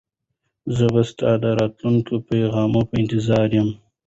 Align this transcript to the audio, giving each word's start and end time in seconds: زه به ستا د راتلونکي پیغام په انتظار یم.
زه 0.75 0.85
به 0.93 1.01
ستا 1.09 1.31
د 1.43 1.45
راتلونکي 1.59 2.15
پیغام 2.29 2.71
په 2.87 2.93
انتظار 3.01 3.47
یم. 3.57 3.69